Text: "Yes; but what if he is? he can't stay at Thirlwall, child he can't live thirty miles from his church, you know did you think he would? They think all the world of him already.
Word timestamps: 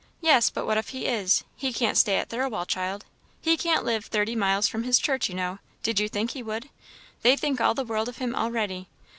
"Yes; 0.19 0.49
but 0.49 0.65
what 0.65 0.79
if 0.79 0.89
he 0.89 1.05
is? 1.05 1.43
he 1.55 1.71
can't 1.71 1.95
stay 1.95 2.17
at 2.17 2.29
Thirlwall, 2.29 2.65
child 2.65 3.05
he 3.39 3.55
can't 3.55 3.85
live 3.85 4.05
thirty 4.05 4.35
miles 4.35 4.67
from 4.67 4.81
his 4.83 4.97
church, 4.97 5.29
you 5.29 5.35
know 5.35 5.59
did 5.83 5.99
you 5.99 6.09
think 6.09 6.31
he 6.31 6.41
would? 6.41 6.69
They 7.21 7.37
think 7.37 7.61
all 7.61 7.75
the 7.75 7.85
world 7.85 8.09
of 8.09 8.17
him 8.17 8.33
already. 8.33 8.87